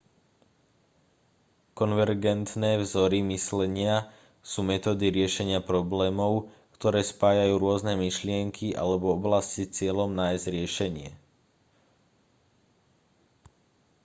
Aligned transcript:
konvergentné 1.79 2.71
vzory 2.83 3.19
myslenia 3.37 3.95
sú 4.51 4.59
metódy 4.71 5.07
riešenia 5.17 5.59
problémov 5.71 6.31
ktoré 6.75 7.01
spájajú 7.11 7.53
rôzne 7.65 7.93
myšlienky 8.05 8.67
alebo 8.81 9.05
oblasti 9.17 9.61
s 9.69 9.73
cieľom 9.77 10.09
nájsť 10.21 10.45
riešenie 10.55 11.09